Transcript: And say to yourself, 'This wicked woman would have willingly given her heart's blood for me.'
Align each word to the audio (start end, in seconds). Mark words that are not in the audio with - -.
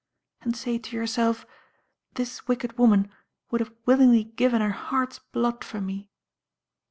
And 0.41 0.57
say 0.57 0.79
to 0.79 0.95
yourself, 0.95 1.45
'This 2.15 2.47
wicked 2.47 2.75
woman 2.79 3.11
would 3.51 3.61
have 3.61 3.71
willingly 3.85 4.23
given 4.23 4.59
her 4.59 4.71
heart's 4.71 5.19
blood 5.19 5.63
for 5.63 5.79
me.' 5.79 6.09